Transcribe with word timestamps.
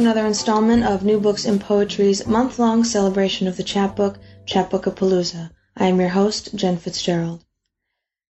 Another 0.00 0.24
installment 0.24 0.82
of 0.82 1.04
New 1.04 1.20
Books 1.20 1.44
in 1.44 1.58
Poetry's 1.58 2.26
month-long 2.26 2.84
celebration 2.84 3.46
of 3.46 3.58
the 3.58 3.62
chapbook, 3.62 4.18
Chapbookapalooza. 4.46 5.50
I 5.76 5.88
am 5.88 6.00
your 6.00 6.08
host, 6.08 6.54
Jen 6.54 6.78
Fitzgerald. 6.78 7.44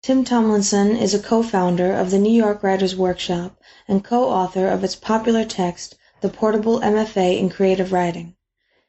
Tim 0.02 0.24
Tomlinson 0.24 0.96
is 0.96 1.14
a 1.14 1.20
co-founder 1.20 1.92
of 1.92 2.10
the 2.10 2.18
New 2.18 2.32
York 2.32 2.64
Writers 2.64 2.96
Workshop 2.96 3.60
and 3.86 4.02
co-author 4.02 4.66
of 4.66 4.82
its 4.82 4.96
popular 4.96 5.44
text, 5.44 5.94
The 6.20 6.28
Portable 6.28 6.80
MFA 6.80 7.38
in 7.38 7.48
Creative 7.48 7.92
Writing. 7.92 8.34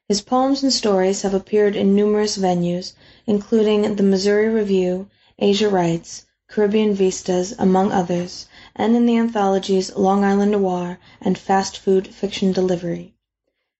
His 0.08 0.22
poems 0.22 0.64
and 0.64 0.74
stories 0.74 1.22
have 1.22 1.36
appeared 1.36 1.76
in 1.76 1.94
numerous 1.94 2.40
venues, 2.40 2.94
including 3.28 3.98
the 3.98 4.02
Missouri 4.02 4.50
Review, 4.50 5.12
Asia 5.38 5.70
Writes, 5.70 6.26
Caribbean 6.50 6.96
Vistas, 6.96 7.54
among 7.60 7.92
others, 7.92 8.48
and 8.76 8.96
in 8.96 9.06
the 9.06 9.18
anthologies 9.18 9.96
Long 9.96 10.24
Island 10.24 10.52
Noir 10.52 11.00
and 11.22 11.38
Fast 11.38 11.78
Food 11.78 12.08
Fiction 12.08 12.52
Delivery. 12.52 13.14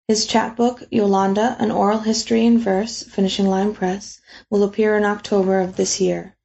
His 0.08 0.26
chapbook, 0.26 0.84
Yolanda, 0.92 1.56
An 1.60 1.72
Oral 1.72 2.00
History 2.00 2.46
in 2.46 2.60
Verse, 2.60 3.04
Finishing 3.04 3.48
Line 3.48 3.74
Press, 3.74 4.20
will 4.50 4.64
appear 4.64 4.98
in 4.98 5.06
October 5.06 5.62
of 5.62 5.78
this 5.78 6.02
year. 6.02 6.36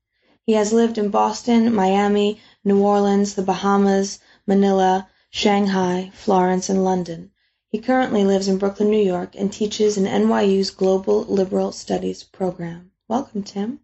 He 0.47 0.53
has 0.53 0.73
lived 0.73 0.97
in 0.97 1.11
Boston, 1.11 1.75
Miami, 1.75 2.41
New 2.65 2.81
Orleans, 2.81 3.35
the 3.35 3.43
Bahamas, 3.43 4.21
Manila, 4.47 5.09
Shanghai, 5.29 6.11
Florence, 6.15 6.71
and 6.71 6.85
London. 6.85 7.33
He 7.71 7.79
currently 7.79 8.25
lives 8.25 8.49
in 8.49 8.57
Brooklyn, 8.57 8.91
New 8.91 9.03
York, 9.03 9.35
and 9.35 9.53
teaches 9.53 9.99
in 9.99 10.05
NYU's 10.05 10.71
Global 10.71 11.25
Liberal 11.25 11.73
Studies 11.73 12.23
program. 12.23 12.93
Welcome, 13.09 13.43
Tim. 13.43 13.81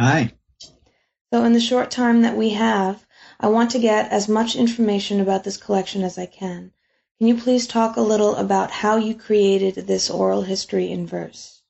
Hi. 0.00 0.32
So, 1.30 1.44
in 1.44 1.52
the 1.52 1.60
short 1.60 1.90
time 1.90 2.22
that 2.22 2.36
we 2.38 2.50
have, 2.50 3.04
I 3.42 3.48
want 3.48 3.72
to 3.72 3.80
get 3.80 4.12
as 4.12 4.28
much 4.28 4.54
information 4.54 5.20
about 5.20 5.42
this 5.42 5.56
collection 5.56 6.04
as 6.04 6.16
I 6.16 6.26
can. 6.26 6.70
Can 7.18 7.26
you 7.26 7.36
please 7.36 7.66
talk 7.66 7.96
a 7.96 8.00
little 8.00 8.36
about 8.36 8.70
how 8.70 8.96
you 8.96 9.16
created 9.16 9.74
this 9.74 10.10
oral 10.10 10.42
history 10.42 10.90
in 10.90 11.08
verse? 11.08 11.60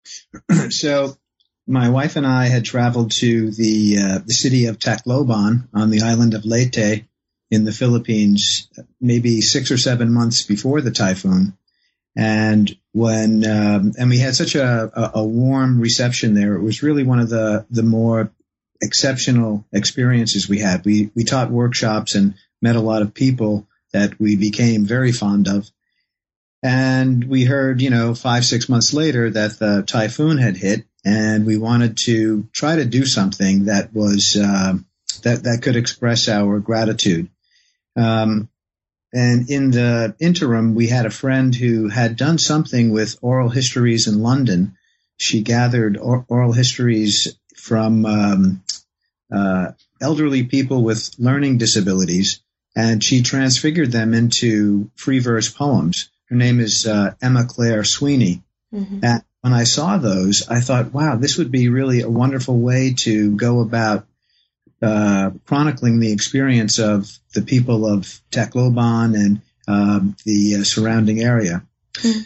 so, 0.68 1.16
my 1.66 1.88
wife 1.88 2.16
and 2.16 2.26
I 2.26 2.46
had 2.46 2.64
traveled 2.64 3.12
to 3.12 3.50
the 3.50 3.98
uh, 3.98 4.18
the 4.26 4.34
city 4.34 4.66
of 4.66 4.78
Tacloban 4.78 5.68
on 5.72 5.90
the 5.90 6.02
island 6.02 6.34
of 6.34 6.44
Leyte 6.44 7.06
in 7.50 7.64
the 7.64 7.72
Philippines, 7.72 8.68
maybe 9.00 9.40
six 9.40 9.70
or 9.70 9.78
seven 9.78 10.12
months 10.12 10.42
before 10.42 10.80
the 10.80 10.90
typhoon. 10.90 11.56
And 12.16 12.76
when 12.92 13.46
um, 13.46 13.92
and 13.98 14.10
we 14.10 14.18
had 14.18 14.34
such 14.34 14.54
a, 14.54 14.90
a, 14.94 15.20
a 15.20 15.24
warm 15.24 15.80
reception 15.80 16.34
there, 16.34 16.54
it 16.54 16.62
was 16.62 16.82
really 16.82 17.04
one 17.04 17.20
of 17.20 17.30
the 17.30 17.66
the 17.70 17.82
more 17.82 18.32
exceptional 18.80 19.66
experiences 19.72 20.48
we 20.48 20.58
had. 20.58 20.84
We 20.84 21.10
we 21.14 21.24
taught 21.24 21.50
workshops 21.50 22.14
and 22.14 22.34
met 22.62 22.76
a 22.76 22.80
lot 22.80 23.02
of 23.02 23.14
people 23.14 23.66
that 23.92 24.18
we 24.20 24.36
became 24.36 24.84
very 24.84 25.12
fond 25.12 25.48
of. 25.48 25.70
And 26.62 27.24
we 27.24 27.44
heard, 27.44 27.80
you 27.80 27.90
know, 27.90 28.14
five, 28.14 28.44
six 28.44 28.68
months 28.68 28.92
later 28.92 29.30
that 29.30 29.58
the 29.58 29.82
typhoon 29.86 30.38
had 30.38 30.56
hit 30.56 30.84
and 31.04 31.46
we 31.46 31.56
wanted 31.56 31.96
to 31.98 32.48
try 32.52 32.76
to 32.76 32.84
do 32.84 33.06
something 33.06 33.64
that 33.64 33.94
was, 33.94 34.36
uh, 34.36 34.74
that, 35.22 35.44
that 35.44 35.60
could 35.62 35.76
express 35.76 36.28
our 36.28 36.60
gratitude. 36.60 37.30
Um, 37.96 38.50
and 39.12 39.50
in 39.50 39.70
the 39.70 40.14
interim, 40.20 40.74
we 40.74 40.86
had 40.86 41.06
a 41.06 41.10
friend 41.10 41.54
who 41.54 41.88
had 41.88 42.16
done 42.16 42.38
something 42.38 42.92
with 42.92 43.18
oral 43.22 43.48
histories 43.48 44.06
in 44.06 44.20
London. 44.20 44.76
She 45.16 45.42
gathered 45.42 45.96
or- 45.96 46.26
oral 46.28 46.52
histories 46.52 47.39
from 47.60 48.06
um, 48.06 48.62
uh, 49.32 49.72
elderly 50.00 50.44
people 50.44 50.82
with 50.82 51.14
learning 51.18 51.58
disabilities, 51.58 52.42
and 52.74 53.02
she 53.02 53.22
transfigured 53.22 53.92
them 53.92 54.14
into 54.14 54.90
free 54.94 55.18
verse 55.18 55.50
poems. 55.50 56.10
Her 56.28 56.36
name 56.36 56.60
is 56.60 56.86
uh, 56.86 57.14
Emma 57.20 57.44
Claire 57.46 57.84
Sweeney. 57.84 58.42
Mm-hmm. 58.72 59.00
And 59.02 59.22
when 59.40 59.52
I 59.52 59.64
saw 59.64 59.98
those, 59.98 60.48
I 60.48 60.60
thought, 60.60 60.92
wow, 60.92 61.16
this 61.16 61.36
would 61.38 61.50
be 61.50 61.68
really 61.68 62.00
a 62.00 62.08
wonderful 62.08 62.58
way 62.58 62.94
to 62.98 63.36
go 63.36 63.60
about 63.60 64.06
uh, 64.82 65.30
chronicling 65.46 65.98
the 65.98 66.12
experience 66.12 66.78
of 66.78 67.10
the 67.34 67.42
people 67.42 67.86
of 67.86 68.20
Tacloban 68.30 69.14
and 69.14 69.42
um, 69.68 70.16
the 70.24 70.56
uh, 70.56 70.64
surrounding 70.64 71.20
area. 71.20 71.62
Mm-hmm. 71.94 72.20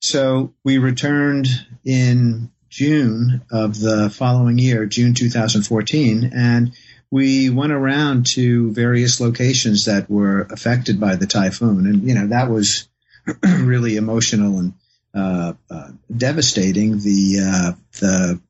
So 0.00 0.54
we 0.62 0.78
returned 0.78 1.48
in 1.84 2.50
June 2.76 3.40
of 3.50 3.80
the 3.80 4.10
following 4.10 4.58
year, 4.58 4.84
June 4.84 5.14
2014, 5.14 6.32
and 6.34 6.72
we 7.10 7.48
went 7.48 7.72
around 7.72 8.26
to 8.26 8.70
various 8.70 9.18
locations 9.18 9.86
that 9.86 10.10
were 10.10 10.42
affected 10.42 11.00
by 11.00 11.16
the 11.16 11.26
typhoon, 11.26 11.86
and 11.86 12.06
you 12.06 12.14
know 12.14 12.26
that 12.26 12.50
was 12.50 12.86
really 13.42 13.96
emotional 13.96 14.58
and 14.58 14.74
uh, 15.14 15.54
uh, 15.70 15.88
devastating. 16.14 16.98
The 16.98 17.38
uh, 17.42 17.72
the 17.98 18.40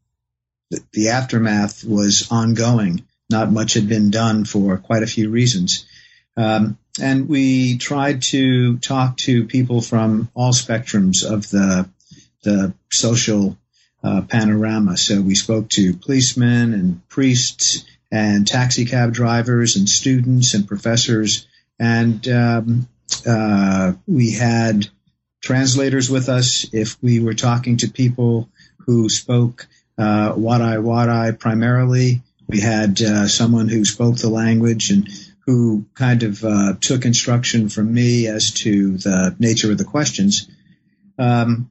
the 0.90 1.10
aftermath 1.10 1.84
was 1.84 2.26
ongoing. 2.28 3.04
Not 3.30 3.52
much 3.52 3.74
had 3.74 3.88
been 3.88 4.10
done 4.10 4.44
for 4.44 4.76
quite 4.76 5.04
a 5.04 5.12
few 5.14 5.30
reasons. 5.30 5.86
Um, 6.36 6.78
and 7.00 7.28
we 7.28 7.78
tried 7.78 8.22
to 8.22 8.78
talk 8.78 9.18
to 9.18 9.44
people 9.46 9.82
from 9.82 10.30
all 10.34 10.52
spectrums 10.52 11.24
of 11.24 11.48
the 11.48 11.88
the 12.42 12.74
social 12.90 13.56
uh, 14.02 14.22
panorama. 14.22 14.96
So 14.96 15.20
we 15.20 15.34
spoke 15.34 15.68
to 15.70 15.94
policemen 15.94 16.74
and 16.74 17.08
priests 17.08 17.84
and 18.10 18.46
taxi 18.46 18.84
cab 18.84 19.12
drivers 19.12 19.76
and 19.76 19.88
students 19.88 20.54
and 20.54 20.66
professors, 20.66 21.46
and 21.78 22.26
um, 22.28 22.88
uh, 23.26 23.92
we 24.06 24.32
had 24.32 24.88
translators 25.42 26.10
with 26.10 26.28
us 26.28 26.72
if 26.72 26.96
we 27.02 27.20
were 27.20 27.34
talking 27.34 27.78
to 27.78 27.88
people 27.88 28.48
who 28.86 29.08
spoke 29.08 29.66
uh, 29.98 30.32
Waray 30.32 30.82
Waray 30.82 31.38
primarily. 31.38 32.22
We 32.48 32.60
had 32.60 33.00
uh, 33.02 33.26
someone 33.26 33.68
who 33.68 33.84
spoke 33.84 34.16
the 34.16 34.28
language 34.28 34.90
and 34.90 35.08
who 35.46 35.86
kind 35.94 36.22
of 36.22 36.44
uh, 36.44 36.74
took 36.80 37.04
instruction 37.04 37.68
from 37.68 37.92
me 37.92 38.26
as 38.26 38.52
to 38.52 38.98
the 38.98 39.36
nature 39.38 39.70
of 39.70 39.78
the 39.78 39.84
questions. 39.84 40.48
Um, 41.18 41.70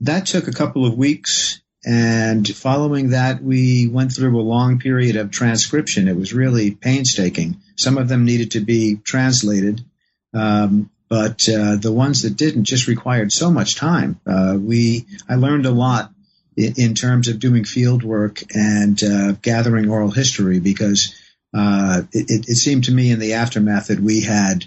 that 0.00 0.26
took 0.26 0.48
a 0.48 0.52
couple 0.52 0.86
of 0.86 0.96
weeks. 0.96 1.60
And 1.86 2.48
following 2.48 3.10
that, 3.10 3.42
we 3.42 3.88
went 3.88 4.12
through 4.12 4.40
a 4.40 4.42
long 4.42 4.78
period 4.78 5.16
of 5.16 5.30
transcription. 5.30 6.08
It 6.08 6.16
was 6.16 6.32
really 6.32 6.70
painstaking. 6.70 7.58
Some 7.76 7.98
of 7.98 8.08
them 8.08 8.24
needed 8.24 8.52
to 8.52 8.60
be 8.60 8.96
translated, 8.96 9.84
um, 10.32 10.90
but 11.10 11.46
uh, 11.48 11.76
the 11.76 11.92
ones 11.92 12.22
that 12.22 12.36
didn't 12.36 12.64
just 12.64 12.86
required 12.86 13.32
so 13.32 13.50
much 13.50 13.76
time. 13.76 14.18
Uh, 14.26 14.56
we 14.58 15.04
I 15.28 15.34
learned 15.34 15.66
a 15.66 15.70
lot 15.70 16.10
in, 16.56 16.74
in, 16.78 16.94
terms 16.94 17.28
of 17.28 17.38
doing 17.38 17.64
field 17.64 18.02
work 18.02 18.42
and 18.54 19.02
uh, 19.02 19.32
gathering 19.42 19.90
oral 19.90 20.10
history 20.10 20.60
because 20.60 21.14
uh, 21.52 22.02
it, 22.12 22.48
it, 22.48 22.56
seemed 22.56 22.84
to 22.84 22.92
me 22.92 23.10
in 23.10 23.18
the 23.18 23.34
aftermath 23.34 23.88
that 23.88 24.00
we 24.00 24.22
had 24.22 24.64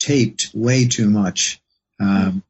taped 0.00 0.50
way 0.52 0.88
too 0.88 1.08
much. 1.08 1.60
Um, 2.00 2.42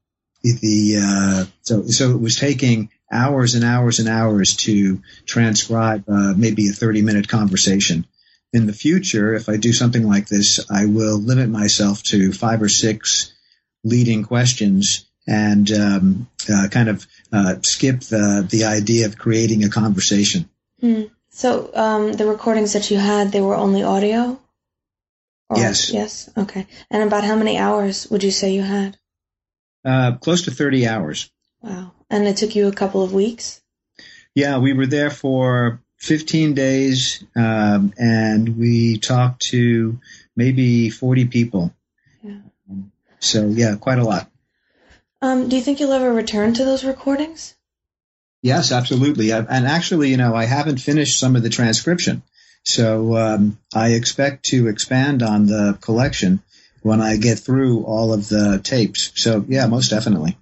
the 0.53 0.97
uh, 1.03 1.45
so 1.63 1.83
so 1.87 2.11
it 2.11 2.21
was 2.21 2.37
taking 2.37 2.91
hours 3.11 3.55
and 3.55 3.65
hours 3.65 3.99
and 3.99 4.09
hours 4.09 4.57
to 4.57 5.03
transcribe 5.27 6.05
uh, 6.09 6.35
maybe 6.37 6.69
a 6.69 6.73
30 6.73 7.03
minute 7.03 7.29
conversation. 7.29 8.07
In 8.53 8.67
the 8.67 8.73
future, 8.73 9.35
if 9.35 9.49
I 9.49 9.57
do 9.57 9.73
something 9.73 10.07
like 10.07 10.27
this, 10.27 10.71
I 10.71 10.87
will 10.87 11.19
limit 11.19 11.51
myself 11.51 12.03
to 12.05 12.33
five 12.33 12.63
or 12.63 12.69
six 12.69 13.33
leading 13.85 14.25
questions 14.25 15.07
and 15.27 15.71
um, 15.71 16.29
uh, 16.51 16.69
kind 16.71 16.89
of 16.89 17.07
uh, 17.33 17.57
skip 17.63 18.01
the 18.01 18.47
the 18.51 18.65
idea 18.65 19.07
of 19.07 19.19
creating 19.19 19.65
a 19.65 19.69
conversation. 19.69 20.49
Mm. 20.83 21.11
So 21.31 21.71
um, 21.75 22.13
the 22.15 22.27
recordings 22.27 22.73
that 22.73 22.91
you 22.91 22.97
had, 22.97 23.31
they 23.31 23.41
were 23.41 23.55
only 23.55 23.83
audio. 23.83 24.41
Or, 25.51 25.59
yes. 25.59 25.93
Yes. 25.93 26.31
Okay. 26.37 26.67
And 26.91 27.03
about 27.03 27.25
how 27.25 27.37
many 27.37 27.59
hours 27.59 28.09
would 28.11 28.23
you 28.23 28.31
say 28.31 28.53
you 28.53 28.63
had? 28.63 28.97
Uh, 29.85 30.17
close 30.17 30.43
to 30.43 30.51
30 30.51 30.87
hours. 30.87 31.31
Wow. 31.63 31.93
And 32.11 32.27
it 32.27 32.37
took 32.37 32.57
you 32.57 32.69
a 32.69 32.73
couple 32.73 33.03
of 33.03 33.13
weeks? 33.13 33.63
Yeah, 34.35 34.59
we 34.59 34.73
were 34.73 34.87
there 34.87 35.11
for 35.11 35.81
15 35.99 36.55
days, 36.55 37.25
um, 37.35 37.93
and 37.99 38.57
we 38.57 38.99
talked 38.99 39.43
to 39.51 39.99
maybe 40.37 40.91
40 40.91 41.27
people. 41.27 41.75
Yeah. 42.23 42.41
So 43.19 43.49
yeah, 43.49 43.77
quite 43.77 43.99
a 43.99 44.05
lot. 44.05 44.31
Um, 45.21 45.49
do 45.49 45.57
you 45.57 45.63
think 45.63 45.81
you'll 45.81 45.93
ever 45.93 46.13
return 46.13 46.55
to 46.55 46.65
those 46.65 46.85
recordings? 46.85 47.55
Yes, 48.43 48.71
absolutely. 48.71 49.33
I, 49.33 49.39
and 49.39 49.67
actually, 49.67 50.11
you 50.11 50.17
know, 50.17 50.35
I 50.35 50.45
haven't 50.45 50.79
finished 50.79 51.19
some 51.19 51.35
of 51.35 51.43
the 51.43 51.51
transcription. 51.51 52.23
So 52.65 53.17
um, 53.17 53.59
I 53.75 53.95
expect 53.95 54.45
to 54.47 54.69
expand 54.69 55.23
on 55.23 55.47
the 55.47 55.77
collection 55.81 56.41
when 56.83 57.01
I 57.01 57.17
get 57.17 57.39
through 57.39 57.85
all 57.85 58.13
of 58.13 58.29
the 58.29 58.61
tapes. 58.63 59.13
So 59.15 59.45
yeah, 59.49 59.67
most 59.67 59.91
definitely. 59.91 60.37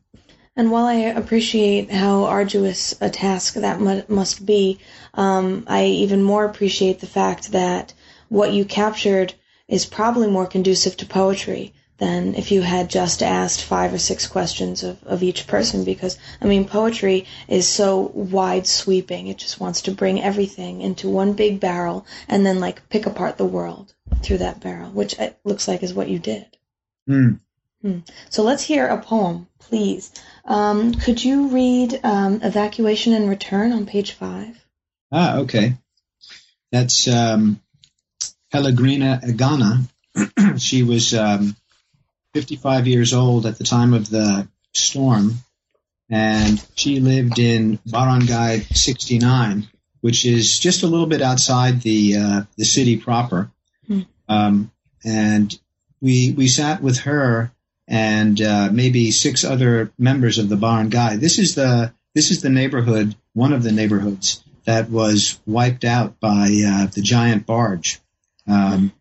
And 0.58 0.70
while 0.70 0.86
I 0.86 0.94
appreciate 0.94 1.90
how 1.90 2.24
arduous 2.24 2.94
a 3.00 3.10
task 3.10 3.54
that 3.54 4.08
must 4.08 4.46
be, 4.46 4.78
um, 5.12 5.64
I 5.66 5.84
even 5.84 6.22
more 6.22 6.46
appreciate 6.46 7.00
the 7.00 7.06
fact 7.06 7.52
that 7.52 7.92
what 8.28 8.52
you 8.52 8.64
captured 8.64 9.34
is 9.68 9.84
probably 9.84 10.28
more 10.28 10.46
conducive 10.46 10.96
to 10.96 11.06
poetry 11.06 11.74
than 11.98 12.34
if 12.34 12.52
you 12.52 12.62
had 12.62 12.90
just 12.90 13.22
asked 13.22 13.64
five 13.64 13.92
or 13.92 13.98
six 13.98 14.26
questions 14.26 14.82
of, 14.82 15.02
of 15.04 15.22
each 15.22 15.46
person 15.46 15.84
because 15.84 16.18
I 16.40 16.46
mean 16.46 16.66
poetry 16.66 17.26
is 17.48 17.66
so 17.66 18.10
wide 18.14 18.66
sweeping. 18.66 19.28
It 19.28 19.38
just 19.38 19.60
wants 19.60 19.82
to 19.82 19.92
bring 19.92 20.22
everything 20.22 20.82
into 20.82 21.08
one 21.08 21.32
big 21.32 21.60
barrel 21.60 22.06
and 22.28 22.44
then 22.44 22.60
like 22.60 22.88
pick 22.88 23.06
apart 23.06 23.38
the 23.38 23.44
world 23.44 23.94
through 24.22 24.38
that 24.38 24.60
barrel, 24.60 24.90
which 24.90 25.18
it 25.18 25.38
looks 25.44 25.66
like 25.68 25.82
is 25.82 25.94
what 25.94 26.08
you 26.08 26.18
did. 26.18 26.46
Mm. 27.08 27.40
Hmm. 27.82 27.98
So 28.30 28.42
let's 28.42 28.62
hear 28.62 28.86
a 28.86 29.00
poem, 29.00 29.48
please. 29.58 30.12
Um, 30.44 30.94
could 30.94 31.22
you 31.22 31.48
read 31.48 32.00
um, 32.02 32.40
Evacuation 32.42 33.12
and 33.12 33.28
Return 33.28 33.72
on 33.72 33.86
page 33.86 34.12
five? 34.12 34.62
Ah, 35.12 35.38
okay. 35.38 35.76
That's 36.72 37.08
um, 37.08 37.60
Pellegrina 38.50 39.20
Egana. 39.22 39.88
she 40.58 40.82
was 40.82 41.14
um, 41.14 41.54
55 42.36 42.86
years 42.86 43.14
old 43.14 43.46
at 43.46 43.56
the 43.56 43.64
time 43.64 43.94
of 43.94 44.10
the 44.10 44.46
storm, 44.74 45.36
and 46.10 46.62
she 46.74 47.00
lived 47.00 47.38
in 47.38 47.78
Barangay 47.86 48.60
69, 48.74 49.66
which 50.02 50.26
is 50.26 50.58
just 50.58 50.82
a 50.82 50.86
little 50.86 51.06
bit 51.06 51.22
outside 51.22 51.80
the 51.80 52.16
uh, 52.18 52.42
the 52.58 52.66
city 52.66 52.98
proper. 52.98 53.50
Hmm. 53.86 54.00
Um, 54.28 54.70
and 55.02 55.58
we 56.02 56.34
we 56.36 56.46
sat 56.48 56.82
with 56.82 56.98
her 56.98 57.52
and 57.88 58.38
uh, 58.42 58.68
maybe 58.70 59.12
six 59.12 59.42
other 59.42 59.90
members 59.96 60.36
of 60.36 60.50
the 60.50 60.56
barangay. 60.56 61.16
This 61.16 61.38
is 61.38 61.54
the 61.54 61.94
this 62.14 62.30
is 62.30 62.42
the 62.42 62.50
neighborhood, 62.50 63.16
one 63.32 63.54
of 63.54 63.62
the 63.62 63.72
neighborhoods 63.72 64.44
that 64.66 64.90
was 64.90 65.40
wiped 65.46 65.86
out 65.86 66.20
by 66.20 66.48
uh, 66.66 66.86
the 66.88 67.00
giant 67.00 67.46
barge. 67.46 67.98
Um, 68.46 68.92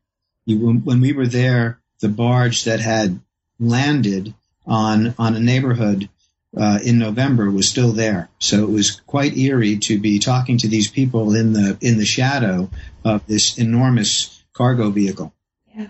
when 0.47 1.01
we 1.01 1.11
were 1.11 1.27
there, 1.27 1.81
the 1.99 2.09
barge 2.09 2.63
that 2.63 2.79
had 2.79 3.19
landed 3.59 4.33
on 4.65 5.13
on 5.17 5.35
a 5.35 5.39
neighborhood 5.39 6.09
uh, 6.57 6.79
in 6.83 6.97
November 6.97 7.51
was 7.51 7.67
still 7.67 7.91
there. 7.91 8.29
So 8.39 8.63
it 8.63 8.69
was 8.69 9.01
quite 9.01 9.37
eerie 9.37 9.77
to 9.79 9.99
be 9.99 10.19
talking 10.19 10.57
to 10.59 10.67
these 10.67 10.89
people 10.89 11.35
in 11.35 11.53
the 11.53 11.77
in 11.81 11.97
the 11.97 12.05
shadow 12.05 12.69
of 13.03 13.25
this 13.27 13.57
enormous 13.57 14.43
cargo 14.53 14.89
vehicle. 14.89 15.33
Yeah. 15.75 15.89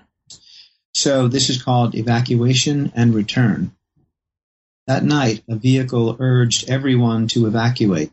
So 0.94 1.28
this 1.28 1.50
is 1.50 1.62
called 1.62 1.96
evacuation 1.96 2.92
and 2.96 3.14
return. 3.14 3.72
That 4.88 5.04
night, 5.04 5.44
a 5.48 5.56
vehicle 5.56 6.18
urged 6.20 6.70
everyone 6.70 7.28
to 7.30 7.48
evacuate. 7.48 8.12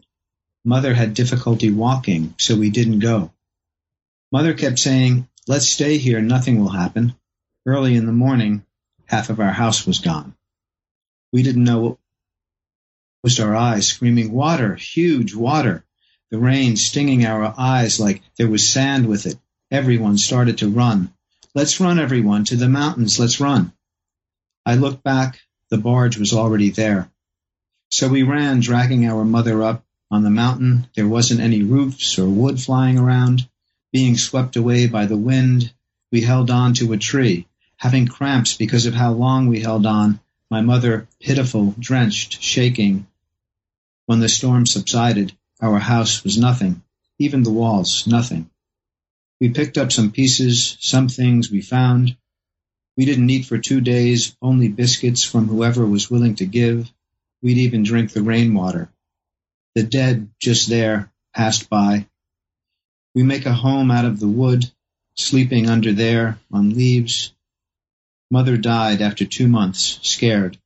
Mother 0.65 0.95
had 0.95 1.13
difficulty 1.13 1.71
walking, 1.71 2.35
so 2.39 2.57
we 2.57 2.71
didn't 2.71 3.01
go. 3.01 3.33
Mother 4.31 4.55
kept 4.55 4.79
saying, 4.79 5.29
Let's 5.47 5.67
stay 5.67 5.99
here, 5.99 6.21
nothing 6.21 6.61
will 6.61 6.71
happen. 6.71 7.15
Early 7.67 7.97
in 7.97 8.07
the 8.07 8.13
morning, 8.13 8.65
half 9.13 9.29
of 9.29 9.41
our 9.41 9.53
house 9.53 9.87
was 9.87 9.99
gone. 9.99 10.35
We 11.35 11.43
didn't 11.43 11.65
know 11.65 11.81
what 11.81 11.99
was 13.23 13.39
our 13.41 13.55
eyes, 13.55 13.87
screaming, 13.87 14.33
Water, 14.33 14.75
huge 14.75 15.35
water. 15.35 15.85
The 16.31 16.39
rain 16.39 16.77
stinging 16.77 17.27
our 17.27 17.55
eyes 17.59 18.01
like 18.01 18.23
there 18.39 18.49
was 18.49 18.67
sand 18.67 19.07
with 19.07 19.27
it. 19.27 19.39
Everyone 19.71 20.17
started 20.17 20.59
to 20.59 20.71
run. 20.71 21.13
Let's 21.55 21.79
run, 21.79 21.99
everyone, 21.99 22.45
to 22.47 22.57
the 22.57 22.71
mountains, 22.71 23.21
let's 23.21 23.39
run. 23.39 23.75
I 24.65 24.77
looked 24.77 25.03
back, 25.03 25.41
the 25.69 25.77
barge 25.77 26.17
was 26.17 26.33
already 26.33 26.71
there. 26.71 27.11
So 27.91 28.09
we 28.09 28.23
ran, 28.23 28.61
dragging 28.61 29.07
our 29.07 29.27
mother 29.27 29.63
up. 29.63 29.85
On 30.11 30.23
the 30.23 30.31
mountain, 30.31 30.89
there 30.95 31.09
wasn't 31.09 31.41
any 31.41 31.63
roofs 31.63 32.19
or 32.19 32.29
wood 32.29 32.61
flying 32.61 32.99
around. 32.99 33.49
Being 33.93 34.17
swept 34.17 34.57
away 34.57 34.87
by 34.87 35.05
the 35.05 35.17
wind, 35.17 35.73
we 36.11 36.23
held 36.23 36.51
on 36.51 36.73
to 36.75 36.93
a 36.93 36.99
tree 36.99 37.47
having 37.83 38.07
cramps 38.07 38.57
because 38.57 38.87
of 38.87 38.95
how 38.95 39.11
long 39.11 39.49
we 39.49 39.59
held 39.59 39.85
on, 39.87 40.21
my 40.49 40.61
mother 40.61 41.09
pitiful, 41.19 41.75
drenched, 41.81 42.41
shaking. 42.41 43.05
When 44.07 44.21
the 44.21 44.29
storm 44.29 44.67
subsided, 44.67 45.33
our 45.61 45.81
house 45.81 46.23
was 46.23 46.39
nothing, 46.39 46.81
even 47.19 47.43
the 47.43 47.51
walls, 47.51 48.07
nothing. 48.07 48.49
We 49.41 49.51
picked 49.51 49.79
up 49.79 49.91
some 49.91 50.13
pieces, 50.13 50.77
some 50.79 51.09
things 51.09 51.51
we 51.51 51.61
found. 51.61 52.17
We 52.97 53.05
didn't 53.05 53.31
eat 53.31 53.47
for 53.47 53.59
two 53.59 53.81
days, 53.81 54.37
only 54.41 54.69
biscuits 54.69 55.25
from 55.25 55.49
whoever 55.49 55.85
was 55.85 56.09
willing 56.09 56.37
to 56.37 56.47
give. 56.47 56.89
We'd 57.43 57.59
even 57.59 57.83
drink 57.83 58.13
the 58.13 58.23
rainwater. 58.23 58.93
The 59.75 59.83
dead, 59.83 60.31
just 60.39 60.69
there, 60.69 61.11
passed 61.35 61.69
by. 61.69 62.07
We 63.13 63.25
make 63.25 63.47
a 63.47 63.53
home 63.53 63.91
out 63.91 64.05
of 64.05 64.21
the 64.21 64.29
wood, 64.29 64.71
sleeping 65.17 65.69
under 65.69 65.93
there 65.93 66.39
on 66.53 66.77
leaves, 66.77 67.33
Mother 68.33 68.57
died 68.57 69.03
after 69.03 69.27
two 69.27 69.47
months, 69.47 69.99
scared. 70.01 70.59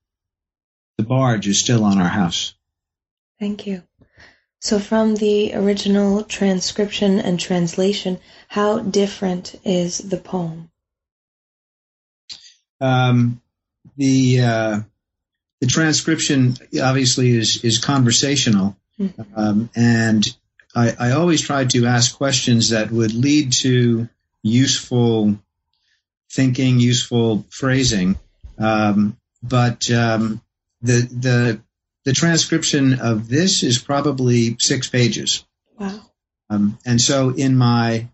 The 0.99 1.03
barge 1.03 1.49
is 1.49 1.59
still 1.59 1.83
on 1.83 2.01
our 2.01 2.09
house. 2.09 2.55
Thank 3.41 3.67
you. 3.67 3.83
So, 4.61 4.79
from 4.79 5.17
the 5.17 5.53
original 5.53 6.23
transcription 6.23 7.19
and 7.19 7.41
translation, 7.41 8.21
how 8.47 8.79
different 8.79 9.57
is 9.65 9.99
the 9.99 10.17
poem? 10.17 10.71
Um, 12.81 13.43
the 13.97 14.43
uh, 14.43 14.81
the 15.61 15.67
transcription 15.67 16.55
obviously 16.81 17.31
is 17.31 17.65
is 17.65 17.79
conversational, 17.79 18.77
mm-hmm. 18.97 19.23
um, 19.35 19.71
and 19.75 20.25
I, 20.73 20.95
I 20.97 21.11
always 21.13 21.41
try 21.41 21.65
to 21.65 21.87
ask 21.87 22.17
questions 22.17 22.71
that 22.71 22.93
would 22.93 23.13
lead 23.13 23.51
to 23.65 24.09
useful 24.45 25.37
thinking, 26.31 26.81
useful 26.81 27.45
phrasing. 27.51 28.19
Um, 28.59 29.17
but 29.43 29.91
um, 29.91 30.41
the 30.83 31.03
the 31.03 31.61
the 32.05 32.13
transcription 32.13 33.01
of 33.01 33.29
this 33.29 33.63
is 33.63 33.79
probably 33.79 34.57
six 34.61 34.89
pages. 34.89 35.45
Wow. 35.79 36.01
Um, 36.49 36.79
and 36.87 37.01
so 37.01 37.31
in 37.31 37.57
my 37.57 38.09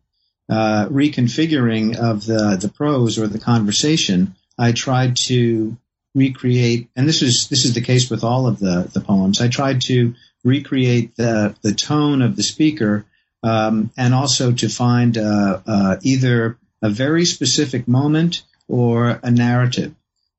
uh, 0.48 0.87
reconfiguring 0.88 1.96
of 1.96 2.25
the 2.25 2.56
the 2.60 2.68
prose 2.68 3.18
or 3.18 3.26
the 3.26 3.38
conversation, 3.38 4.34
I 4.58 4.72
tried 4.72 5.16
to 5.28 5.76
recreate, 6.14 6.88
and 6.96 7.08
this 7.08 7.22
is 7.22 7.48
this 7.48 7.64
is 7.64 7.75
the 7.75 7.80
case 7.80 8.10
with 8.10 8.25
all 8.25 8.46
of 8.46 8.58
the 8.58 8.90
the 8.92 9.00
poems. 9.00 9.40
I 9.40 9.48
tried 9.48 9.82
to 9.82 10.14
recreate 10.44 11.16
the 11.16 11.54
the 11.62 11.75
tone 11.75 12.22
of 12.22 12.37
the 12.37 12.42
speaker, 12.42 13.04
um, 13.42 13.90
and 13.96 14.14
also 14.14 14.52
to 14.52 14.68
find 14.68 15.16
uh, 15.16 15.60
uh, 15.66 15.96
either 16.02 16.58
a 16.82 16.90
very 16.90 17.24
specific 17.24 17.86
moment 17.88 18.42
or 18.68 19.20
a 19.22 19.30
narrative. 19.30 19.94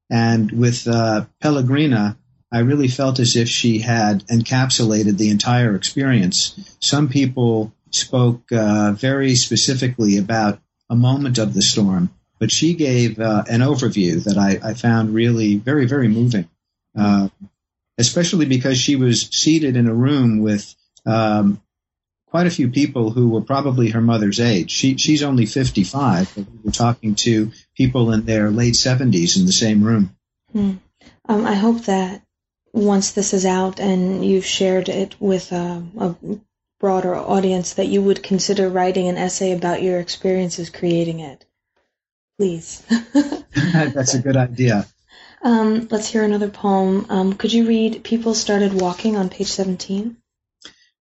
And 0.10 0.52
with 0.52 0.88
uh, 0.88 1.26
Pellegrina, 1.42 2.18
I 2.52 2.60
really 2.60 2.88
felt 2.88 3.20
as 3.20 3.36
if 3.36 3.50
she 3.50 3.80
had 3.80 4.28
encapsulated 4.28 5.18
the 5.18 5.32
entire 5.32 5.76
experience. 5.76 6.78
Some 6.80 7.10
people 7.10 7.74
spoke 7.90 8.52
uh, 8.52 8.92
very 8.92 9.36
specifically 9.36 10.18
about 10.18 10.60
a 10.90 10.96
moment 10.96 11.38
of 11.40 11.54
the 11.54 11.62
storm, 11.62 12.12
but 12.40 12.52
she 12.52 12.76
gave 12.76 13.20
uh, 13.20 13.44
an 13.50 13.62
overview 13.62 14.24
that 14.26 14.38
I, 14.38 14.60
I, 14.64 14.74
found 14.74 15.14
really 15.14 15.56
very, 15.56 15.88
very 15.88 16.08
moving, 16.08 16.48
uh, 16.96 17.30
especially 17.98 18.46
because 18.46 18.78
she 18.78 18.96
was 18.96 19.22
seated 19.22 19.76
in 19.76 19.88
a 19.88 19.94
room 19.94 20.40
with 20.40 20.76
um, 21.06 21.62
quite 22.34 22.48
a 22.48 22.50
few 22.50 22.68
people 22.68 23.12
who 23.12 23.30
were 23.30 23.42
probably 23.42 23.92
her 23.92 24.02
mother's 24.02 24.40
age. 24.40 24.72
She, 24.72 24.98
she's 24.98 25.22
only 25.22 25.46
55, 25.46 26.34
but 26.36 26.46
we 26.50 26.60
were 26.64 26.72
talking 26.72 27.14
to 27.14 27.52
people 27.78 28.12
in 28.12 28.26
their 28.26 28.50
late 28.50 28.74
70s 28.74 29.38
in 29.38 29.46
the 29.46 29.52
same 29.52 29.84
room. 29.84 30.16
Hmm. 30.52 30.72
Um, 31.30 31.46
I 31.46 31.54
hope 31.54 31.86
that 31.86 32.24
once 32.74 33.12
this 33.12 33.36
is 33.36 33.46
out 33.46 33.80
and 33.80 34.26
you've 34.26 34.48
shared 34.48 34.90
it 34.90 35.16
with 35.20 35.52
a, 35.52 35.84
a 36.00 36.16
broader 36.80 37.16
audience, 37.16 37.76
that 37.76 37.86
you 37.86 38.02
would 38.02 38.24
consider 38.24 38.68
writing 38.68 39.08
an 39.08 39.18
essay 39.18 39.52
about 39.52 39.84
your 39.84 40.00
experiences 40.00 40.72
creating 40.72 41.20
it. 41.20 41.46
Please. 42.40 42.84
That's 43.54 44.16
a 44.16 44.24
good 44.24 44.38
idea. 44.38 44.88
Um, 45.44 45.88
let's 45.92 46.08
hear 46.08 46.24
another 46.24 46.50
poem. 46.50 47.06
Um, 47.10 47.34
could 47.34 47.54
you 47.54 47.68
read 47.68 48.04
People 48.04 48.34
Started 48.34 48.74
Walking 48.74 49.18
on 49.18 49.30
page 49.30 49.52
17? 49.52 50.18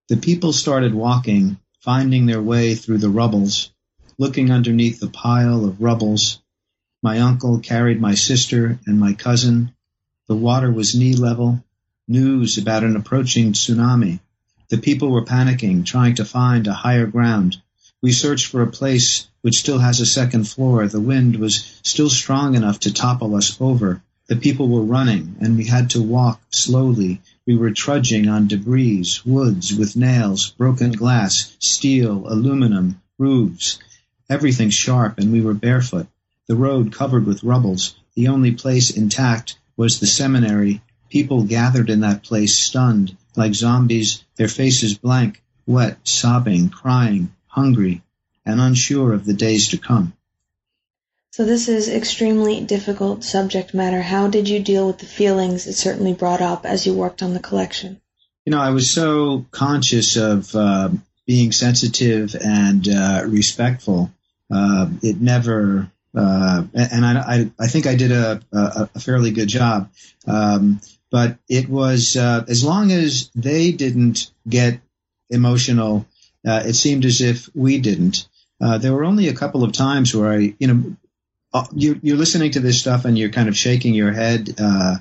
The 0.08 0.16
people 0.16 0.52
started 0.52 0.94
walking, 0.94 1.58
finding 1.80 2.26
their 2.26 2.42
way 2.42 2.74
through 2.74 2.98
the 2.98 3.08
rubbles, 3.08 3.70
looking 4.18 4.50
underneath 4.50 4.98
the 4.98 5.08
pile 5.08 5.64
of 5.64 5.80
rubbles. 5.80 6.40
My 7.02 7.20
uncle 7.20 7.60
carried 7.60 8.00
my 8.00 8.14
sister 8.14 8.80
and 8.84 8.98
my 8.98 9.12
cousin. 9.12 9.72
The 10.26 10.34
water 10.34 10.72
was 10.72 10.94
knee 10.96 11.14
level. 11.14 11.64
News 12.08 12.58
about 12.58 12.82
an 12.82 12.96
approaching 12.96 13.52
tsunami. 13.52 14.18
The 14.70 14.78
people 14.78 15.08
were 15.08 15.24
panicking, 15.24 15.84
trying 15.84 16.16
to 16.16 16.24
find 16.24 16.66
a 16.66 16.72
higher 16.72 17.06
ground. 17.06 17.62
We 18.02 18.10
searched 18.10 18.46
for 18.46 18.62
a 18.62 18.70
place 18.70 19.28
which 19.42 19.58
still 19.58 19.78
has 19.78 20.00
a 20.00 20.06
second 20.06 20.48
floor. 20.48 20.88
The 20.88 21.00
wind 21.00 21.36
was 21.36 21.78
still 21.84 22.10
strong 22.10 22.56
enough 22.56 22.80
to 22.80 22.92
topple 22.92 23.36
us 23.36 23.56
over. 23.60 24.02
The 24.26 24.36
people 24.36 24.68
were 24.68 24.82
running, 24.82 25.36
and 25.40 25.56
we 25.56 25.66
had 25.66 25.90
to 25.90 26.02
walk 26.02 26.40
slowly. 26.50 27.20
We 27.44 27.56
were 27.56 27.72
trudging 27.72 28.28
on 28.28 28.46
debris, 28.46 29.04
woods 29.24 29.74
with 29.74 29.96
nails, 29.96 30.50
broken 30.50 30.92
glass, 30.92 31.56
steel, 31.58 32.24
aluminum, 32.28 33.02
roofs, 33.18 33.80
everything 34.30 34.70
sharp, 34.70 35.18
and 35.18 35.32
we 35.32 35.40
were 35.40 35.54
barefoot. 35.54 36.06
The 36.46 36.54
road 36.54 36.92
covered 36.92 37.26
with 37.26 37.42
rubbles. 37.42 37.96
The 38.14 38.28
only 38.28 38.52
place 38.52 38.90
intact 38.90 39.58
was 39.76 39.98
the 39.98 40.06
seminary. 40.06 40.82
People 41.10 41.42
gathered 41.42 41.90
in 41.90 42.00
that 42.00 42.22
place, 42.22 42.56
stunned, 42.56 43.16
like 43.34 43.54
zombies, 43.54 44.22
their 44.36 44.48
faces 44.48 44.96
blank, 44.96 45.42
wet, 45.66 45.98
sobbing, 46.04 46.68
crying, 46.68 47.34
hungry, 47.46 48.02
and 48.46 48.60
unsure 48.60 49.12
of 49.12 49.24
the 49.24 49.34
days 49.34 49.68
to 49.68 49.78
come. 49.78 50.12
So 51.32 51.46
this 51.46 51.66
is 51.66 51.88
extremely 51.88 52.60
difficult 52.60 53.24
subject 53.24 53.72
matter. 53.72 54.02
How 54.02 54.28
did 54.28 54.50
you 54.50 54.60
deal 54.60 54.86
with 54.86 54.98
the 54.98 55.06
feelings 55.06 55.66
it 55.66 55.72
certainly 55.72 56.12
brought 56.12 56.42
up 56.42 56.66
as 56.66 56.86
you 56.86 56.92
worked 56.92 57.22
on 57.22 57.32
the 57.32 57.40
collection? 57.40 58.02
You 58.44 58.50
know, 58.50 58.60
I 58.60 58.68
was 58.68 58.90
so 58.90 59.46
conscious 59.50 60.16
of 60.16 60.54
uh, 60.54 60.90
being 61.26 61.52
sensitive 61.52 62.36
and 62.38 62.86
uh, 62.86 63.22
respectful. 63.26 64.12
Uh, 64.52 64.90
it 65.02 65.22
never, 65.22 65.90
uh, 66.14 66.64
and 66.74 67.06
I, 67.06 67.18
I, 67.20 67.50
I, 67.58 67.66
think 67.66 67.86
I 67.86 67.94
did 67.94 68.12
a, 68.12 68.42
a, 68.52 68.90
a 68.94 69.00
fairly 69.00 69.30
good 69.30 69.48
job. 69.48 69.90
Um, 70.26 70.82
but 71.10 71.38
it 71.48 71.66
was 71.66 72.14
uh, 72.14 72.44
as 72.46 72.62
long 72.62 72.92
as 72.92 73.30
they 73.34 73.72
didn't 73.72 74.30
get 74.46 74.80
emotional, 75.30 76.04
uh, 76.46 76.62
it 76.66 76.74
seemed 76.74 77.06
as 77.06 77.22
if 77.22 77.48
we 77.54 77.78
didn't. 77.78 78.28
Uh, 78.60 78.76
there 78.76 78.92
were 78.92 79.04
only 79.04 79.28
a 79.28 79.34
couple 79.34 79.64
of 79.64 79.72
times 79.72 80.14
where 80.14 80.30
I, 80.30 80.54
you 80.58 80.66
know, 80.66 80.96
uh, 81.54 81.64
you, 81.74 82.00
are 82.14 82.16
listening 82.16 82.52
to 82.52 82.60
this 82.60 82.80
stuff 82.80 83.04
and 83.04 83.18
you're 83.18 83.30
kind 83.30 83.48
of 83.48 83.56
shaking 83.56 83.94
your 83.94 84.12
head. 84.12 84.54
Uh, 84.58 84.96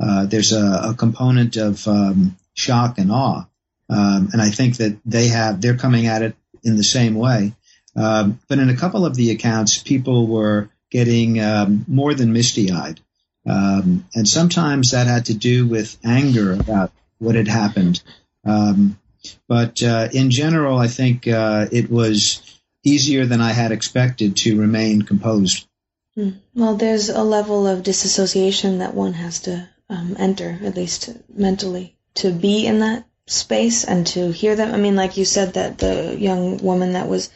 uh, 0.00 0.26
there's 0.26 0.52
a, 0.52 0.90
a, 0.90 0.94
component 0.94 1.56
of 1.56 1.86
um, 1.86 2.36
shock 2.54 2.98
and 2.98 3.12
awe, 3.12 3.44
um, 3.88 4.28
and 4.32 4.42
I 4.42 4.50
think 4.50 4.78
that 4.78 4.98
they 5.04 5.28
have 5.28 5.60
they're 5.60 5.76
coming 5.76 6.06
at 6.06 6.22
it 6.22 6.34
in 6.64 6.76
the 6.76 6.84
same 6.84 7.14
way. 7.14 7.54
Um, 7.94 8.40
but 8.48 8.58
in 8.58 8.68
a 8.68 8.76
couple 8.76 9.06
of 9.06 9.14
the 9.14 9.30
accounts, 9.30 9.78
people 9.78 10.26
were 10.26 10.70
getting 10.90 11.40
um, 11.40 11.84
more 11.86 12.14
than 12.14 12.32
misty-eyed, 12.32 13.00
um, 13.46 14.06
and 14.14 14.26
sometimes 14.26 14.90
that 14.90 15.06
had 15.06 15.26
to 15.26 15.34
do 15.34 15.66
with 15.66 15.96
anger 16.04 16.52
about 16.52 16.90
what 17.18 17.36
had 17.36 17.48
happened. 17.48 18.02
Um, 18.44 18.98
but 19.46 19.82
uh, 19.82 20.08
in 20.12 20.30
general, 20.30 20.78
I 20.78 20.88
think 20.88 21.28
uh, 21.28 21.66
it 21.70 21.90
was 21.90 22.42
easier 22.82 23.24
than 23.24 23.40
I 23.40 23.52
had 23.52 23.70
expected 23.70 24.36
to 24.38 24.58
remain 24.58 25.02
composed. 25.02 25.68
Hmm. 26.14 26.30
Well, 26.54 26.76
there's 26.76 27.08
a 27.08 27.22
level 27.22 27.66
of 27.66 27.82
disassociation 27.82 28.78
that 28.78 28.94
one 28.94 29.14
has 29.14 29.40
to 29.40 29.68
um, 29.88 30.16
enter, 30.18 30.58
at 30.62 30.76
least 30.76 31.10
mentally, 31.32 31.96
to 32.16 32.30
be 32.30 32.66
in 32.66 32.80
that 32.80 33.06
space 33.26 33.84
and 33.84 34.06
to 34.08 34.30
hear 34.30 34.54
them. 34.56 34.74
I 34.74 34.76
mean, 34.76 34.96
like 34.96 35.16
you 35.16 35.24
said, 35.24 35.54
that 35.54 35.78
the 35.78 36.16
young 36.18 36.58
woman 36.58 36.92
that 36.92 37.08
was 37.08 37.30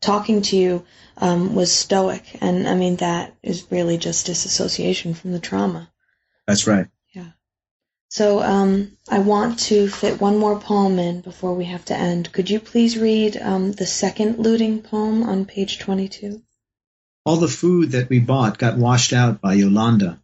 talking 0.00 0.42
to 0.42 0.56
you 0.56 0.84
um, 1.16 1.54
was 1.54 1.72
stoic, 1.72 2.24
and 2.40 2.68
I 2.68 2.74
mean 2.74 2.96
that 2.96 3.34
is 3.42 3.70
really 3.70 3.98
just 3.98 4.26
disassociation 4.26 5.14
from 5.14 5.32
the 5.32 5.38
trauma. 5.38 5.90
That's 6.46 6.66
right. 6.66 6.86
Yeah. 7.14 7.30
So 8.08 8.40
um, 8.42 8.96
I 9.10 9.20
want 9.20 9.58
to 9.60 9.88
fit 9.88 10.20
one 10.20 10.38
more 10.38 10.60
poem 10.60 10.98
in 10.98 11.20
before 11.20 11.54
we 11.54 11.64
have 11.64 11.84
to 11.86 11.96
end. 11.96 12.32
Could 12.32 12.50
you 12.50 12.60
please 12.60 12.98
read 12.98 13.36
um, 13.36 13.72
the 13.72 13.86
second 13.86 14.38
looting 14.38 14.82
poem 14.82 15.22
on 15.22 15.46
page 15.46 15.78
twenty-two? 15.78 16.42
All 17.26 17.36
the 17.36 17.48
food 17.48 17.92
that 17.92 18.10
we 18.10 18.18
bought 18.18 18.58
got 18.58 18.76
washed 18.76 19.14
out 19.14 19.40
by 19.40 19.54
Yolanda. 19.54 20.20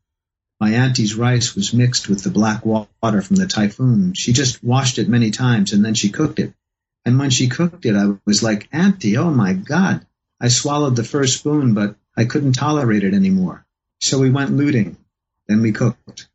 My 0.61 0.73
auntie's 0.75 1.15
rice 1.15 1.55
was 1.55 1.73
mixed 1.73 2.11
with 2.11 2.23
the 2.23 2.31
black 2.31 2.67
water 2.67 3.23
from 3.23 3.37
the 3.37 3.47
typhoon. 3.47 4.13
She 4.13 4.35
just 4.35 4.63
washed 4.63 4.99
it 4.99 5.09
many 5.09 5.31
times 5.31 5.73
and 5.73 5.83
then 5.83 5.95
she 5.95 6.11
cooked 6.11 6.39
it. 6.39 6.53
And 7.07 7.19
when 7.19 7.31
she 7.31 7.49
cooked 7.49 7.87
it, 7.87 7.97
I 7.97 8.17
was 8.27 8.43
like, 8.43 8.69
Auntie, 8.71 9.17
oh 9.17 9.31
my 9.31 9.55
God. 9.55 10.07
I 10.39 10.49
swallowed 10.49 10.95
the 10.95 11.03
first 11.03 11.39
spoon, 11.39 11.73
but 11.73 11.97
I 12.15 12.27
couldn't 12.27 12.53
tolerate 12.53 13.03
it 13.03 13.15
anymore. 13.15 13.65
So 14.03 14.19
we 14.19 14.29
went 14.29 14.53
looting. 14.53 14.99
Then 15.49 15.63
we 15.63 15.73
cooked. 15.73 16.29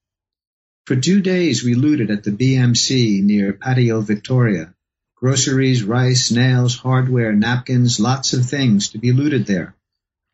For 0.88 0.96
two 0.96 1.22
days 1.22 1.64
we 1.64 1.76
looted 1.76 2.10
at 2.10 2.24
the 2.24 2.32
BMC 2.32 3.22
near 3.22 3.54
Patio 3.54 4.02
Victoria. 4.02 4.74
Groceries, 5.16 5.84
rice, 5.84 6.32
nails, 6.32 6.76
hardware, 6.76 7.34
napkins, 7.34 8.00
lots 8.00 8.34
of 8.34 8.48
things 8.48 8.90
to 8.90 8.98
be 8.98 9.12
looted 9.12 9.46
there. 9.46 9.76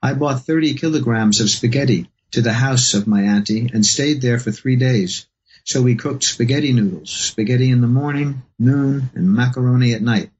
I 0.03 0.13
bought 0.15 0.45
30 0.45 0.73
kilograms 0.73 1.41
of 1.41 1.49
spaghetti 1.49 2.09
to 2.31 2.41
the 2.41 2.53
house 2.53 2.95
of 2.95 3.05
my 3.05 3.21
auntie 3.21 3.69
and 3.71 3.85
stayed 3.85 4.21
there 4.21 4.39
for 4.39 4.51
three 4.51 4.75
days. 4.75 5.27
So 5.63 5.83
we 5.83 5.93
cooked 5.93 6.23
spaghetti 6.23 6.73
noodles, 6.73 7.11
spaghetti 7.11 7.69
in 7.69 7.81
the 7.81 7.87
morning, 7.87 8.41
noon, 8.57 9.11
and 9.13 9.31
macaroni 9.31 9.93
at 9.93 10.01
night. 10.01 10.31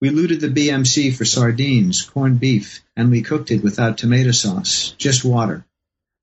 We 0.00 0.10
looted 0.10 0.40
the 0.40 0.48
BMC 0.48 1.16
for 1.16 1.24
sardines, 1.24 2.02
corned 2.02 2.38
beef, 2.38 2.84
and 2.94 3.10
we 3.10 3.22
cooked 3.22 3.50
it 3.50 3.62
without 3.64 3.98
tomato 3.98 4.30
sauce, 4.30 4.94
just 4.98 5.24
water. 5.24 5.66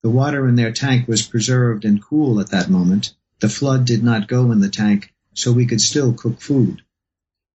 The 0.02 0.10
water 0.10 0.48
in 0.48 0.54
their 0.54 0.72
tank 0.72 1.06
was 1.06 1.20
preserved 1.22 1.84
and 1.84 2.02
cool 2.02 2.40
at 2.40 2.50
that 2.50 2.70
moment. 2.70 3.14
The 3.40 3.48
flood 3.50 3.84
did 3.84 4.02
not 4.02 4.28
go 4.28 4.52
in 4.52 4.60
the 4.60 4.70
tank, 4.70 5.12
so 5.34 5.52
we 5.52 5.66
could 5.66 5.82
still 5.82 6.14
cook 6.14 6.40
food. 6.40 6.82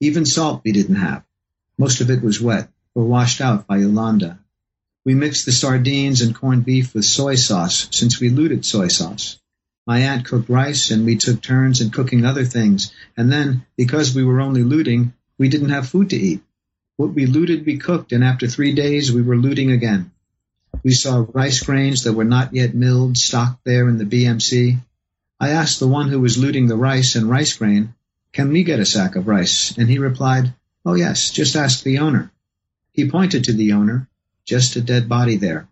Even 0.02 0.26
salt 0.26 0.64
we 0.66 0.74
didn't 0.74 0.96
have. 0.96 1.24
Most 1.78 2.02
of 2.02 2.10
it 2.10 2.22
was 2.22 2.42
wet, 2.42 2.70
or 2.94 3.06
washed 3.06 3.40
out 3.40 3.68
by 3.68 3.78
Yolanda. 3.78 4.40
We 5.08 5.16
mixed 5.16 5.46
the 5.46 5.54
sardines 5.54 6.20
and 6.20 6.36
corned 6.36 6.66
beef 6.66 6.94
with 6.94 7.06
soy 7.06 7.36
sauce 7.36 7.88
since 7.92 8.20
we 8.20 8.28
looted 8.28 8.66
soy 8.66 8.90
sauce. 8.90 9.40
My 9.86 10.00
aunt 10.00 10.26
cooked 10.26 10.50
rice 10.50 10.92
and 10.92 11.06
we 11.06 11.16
took 11.16 11.42
turns 11.42 11.80
in 11.80 11.92
cooking 11.92 12.26
other 12.26 12.44
things. 12.44 12.92
And 13.16 13.32
then, 13.32 13.66
because 13.78 14.14
we 14.14 14.26
were 14.26 14.42
only 14.42 14.64
looting, 14.64 15.14
we 15.38 15.48
didn't 15.48 15.70
have 15.70 15.88
food 15.88 16.10
to 16.10 16.18
eat. 16.18 16.42
What 16.98 17.14
we 17.14 17.26
looted, 17.26 17.66
we 17.66 17.78
cooked, 17.78 18.12
and 18.12 18.22
after 18.22 18.48
three 18.50 18.74
days, 18.74 19.10
we 19.10 19.22
were 19.22 19.38
looting 19.38 19.72
again. 19.72 20.12
We 20.84 20.92
saw 20.92 21.26
rice 21.32 21.64
grains 21.64 22.04
that 22.04 22.12
were 22.12 22.26
not 22.26 22.54
yet 22.54 22.76
milled 22.76 23.18
stocked 23.18 23.64
there 23.64 23.88
in 23.88 24.00
the 24.00 24.04
BMC. 24.04 24.78
I 25.40 25.52
asked 25.52 25.80
the 25.80 25.88
one 25.88 26.10
who 26.10 26.20
was 26.20 26.38
looting 26.38 26.68
the 26.68 26.76
rice 26.76 27.16
and 27.16 27.30
rice 27.30 27.54
grain, 27.54 27.94
Can 28.34 28.52
we 28.52 28.66
get 28.66 28.82
a 28.82 28.86
sack 28.86 29.16
of 29.16 29.30
rice? 29.30 29.74
And 29.78 29.88
he 29.88 30.00
replied, 30.00 30.54
Oh, 30.86 30.96
yes, 30.96 31.32
just 31.32 31.56
ask 31.56 31.82
the 31.82 32.00
owner. 32.00 32.30
He 32.92 33.10
pointed 33.10 33.46
to 33.46 33.54
the 33.54 33.72
owner, 33.72 34.10
just 34.48 34.78
a 34.78 34.82
dead 34.82 35.10
body 35.10 35.36
there. 35.36 35.68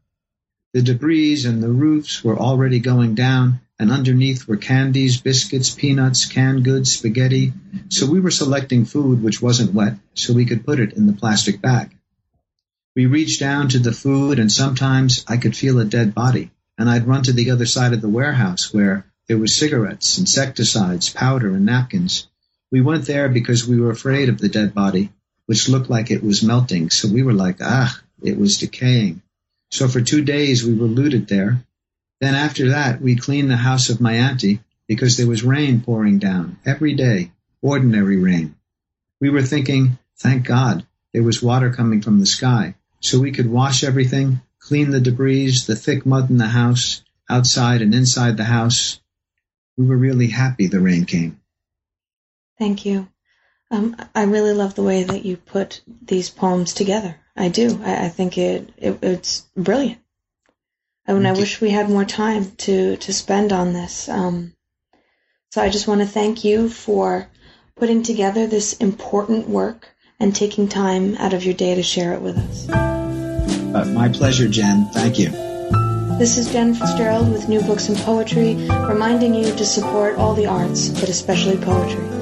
The 0.73 0.81
debris 0.81 1.45
and 1.45 1.63
the 1.63 1.69
roofs 1.69 2.21
were 2.23 2.37
already 2.37 2.79
going 2.79 3.15
down, 3.15 3.61
and 3.79 3.89
underneath 3.89 4.47
were 4.47 4.57
candies, 4.57 5.19
biscuits, 5.21 5.69
peanuts, 5.69 6.25
canned 6.25 6.65
goods, 6.65 6.91
spaghetti. 6.91 7.53
So 7.89 8.05
we 8.05 8.19
were 8.19 8.31
selecting 8.31 8.83
food 8.83 9.23
which 9.23 9.41
wasn't 9.41 9.73
wet, 9.73 9.97
so 10.13 10.33
we 10.33 10.45
could 10.45 10.65
put 10.65 10.81
it 10.81 10.93
in 10.93 11.07
the 11.07 11.13
plastic 11.13 11.61
bag. 11.61 11.95
We 12.95 13.05
reached 13.05 13.39
down 13.39 13.69
to 13.69 13.79
the 13.79 13.93
food, 13.93 14.37
and 14.37 14.51
sometimes 14.51 15.23
I 15.27 15.37
could 15.37 15.55
feel 15.55 15.79
a 15.79 15.85
dead 15.85 16.13
body, 16.13 16.51
and 16.77 16.89
I'd 16.89 17.07
run 17.07 17.23
to 17.23 17.33
the 17.33 17.51
other 17.51 17.65
side 17.65 17.93
of 17.93 18.01
the 18.01 18.09
warehouse 18.09 18.73
where 18.73 19.05
there 19.27 19.37
were 19.37 19.47
cigarettes, 19.47 20.17
insecticides, 20.17 21.09
powder, 21.09 21.55
and 21.55 21.65
napkins. 21.65 22.27
We 22.71 22.81
went 22.81 23.05
there 23.05 23.29
because 23.29 23.65
we 23.65 23.79
were 23.79 23.91
afraid 23.91 24.27
of 24.27 24.39
the 24.39 24.49
dead 24.49 24.73
body, 24.73 25.13
which 25.45 25.69
looked 25.69 25.89
like 25.89 26.11
it 26.11 26.23
was 26.23 26.43
melting, 26.43 26.89
so 26.89 27.07
we 27.07 27.23
were 27.23 27.33
like, 27.33 27.57
ah, 27.61 27.97
it 28.21 28.37
was 28.37 28.57
decaying. 28.57 29.21
So 29.71 29.87
for 29.87 30.01
two 30.01 30.23
days 30.23 30.63
we 30.63 30.73
were 30.73 30.87
looted 30.87 31.27
there. 31.27 31.63
Then 32.21 32.35
after 32.35 32.69
that 32.69 33.01
we 33.01 33.15
cleaned 33.15 33.51
the 33.51 33.57
house 33.57 33.89
of 33.89 34.01
my 34.01 34.13
auntie 34.13 34.61
because 34.87 35.17
there 35.17 35.27
was 35.27 35.43
rain 35.43 35.81
pouring 35.81 36.19
down 36.19 36.57
every 36.65 36.93
day, 36.93 37.31
ordinary 37.61 38.17
rain. 38.17 38.55
We 39.19 39.29
were 39.29 39.41
thinking, 39.41 39.97
thank 40.17 40.45
God, 40.45 40.85
there 41.13 41.23
was 41.23 41.41
water 41.41 41.71
coming 41.71 42.01
from 42.01 42.19
the 42.19 42.25
sky, 42.25 42.75
so 42.99 43.19
we 43.19 43.31
could 43.31 43.49
wash 43.49 43.83
everything, 43.83 44.41
clean 44.59 44.91
the 44.91 44.99
debris, 44.99 45.59
the 45.65 45.75
thick 45.75 46.05
mud 46.05 46.29
in 46.29 46.37
the 46.37 46.47
house, 46.47 47.01
outside 47.29 47.81
and 47.81 47.95
inside 47.95 48.37
the 48.37 48.43
house. 48.43 48.99
We 49.77 49.85
were 49.85 49.97
really 49.97 50.27
happy 50.27 50.67
the 50.67 50.79
rain 50.79 51.05
came. 51.05 51.39
Thank 52.57 52.85
you. 52.85 53.07
Um, 53.71 53.95
I 54.13 54.23
really 54.23 54.53
love 54.53 54.75
the 54.75 54.83
way 54.83 55.03
that 55.03 55.25
you 55.25 55.37
put 55.37 55.81
these 56.01 56.29
poems 56.29 56.73
together. 56.73 57.17
I 57.35 57.49
do. 57.49 57.81
I, 57.83 58.05
I 58.05 58.09
think 58.09 58.37
it, 58.37 58.71
it, 58.77 58.99
it's 59.01 59.41
brilliant. 59.57 59.99
I 61.07 61.13
mean, 61.13 61.25
I 61.25 61.33
wish 61.33 61.61
we 61.61 61.69
had 61.69 61.89
more 61.89 62.05
time 62.05 62.51
to 62.57 62.97
to 62.97 63.13
spend 63.13 63.53
on 63.53 63.73
this. 63.73 64.09
Um, 64.09 64.53
so 65.51 65.61
I 65.61 65.69
just 65.69 65.87
want 65.87 66.01
to 66.01 66.07
thank 66.07 66.43
you 66.43 66.69
for 66.69 67.29
putting 67.75 68.03
together 68.03 68.47
this 68.47 68.73
important 68.73 69.47
work 69.47 69.89
and 70.19 70.35
taking 70.35 70.67
time 70.67 71.15
out 71.17 71.33
of 71.33 71.43
your 71.43 71.53
day 71.53 71.75
to 71.75 71.83
share 71.83 72.13
it 72.13 72.21
with 72.21 72.37
us. 72.37 72.69
Uh, 72.69 73.85
my 73.93 74.09
pleasure, 74.09 74.47
Jen. 74.47 74.89
Thank 74.93 75.19
you. 75.19 75.29
This 76.17 76.37
is 76.37 76.51
Jen 76.51 76.73
Fitzgerald 76.73 77.31
with 77.31 77.49
New 77.49 77.61
Books 77.61 77.89
in 77.89 77.95
Poetry, 77.97 78.55
reminding 78.87 79.35
you 79.35 79.53
to 79.53 79.65
support 79.65 80.15
all 80.15 80.33
the 80.33 80.45
arts, 80.45 80.87
but 80.87 81.09
especially 81.09 81.57
poetry. 81.57 82.14